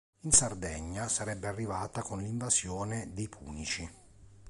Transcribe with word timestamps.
In 0.21 0.31
Sardegna 0.31 1.07
sarebbe 1.09 1.45
arrivata 1.47 2.01
con 2.01 2.23
l'invasione 2.23 3.13
dei 3.13 3.29
punici. 3.29 3.87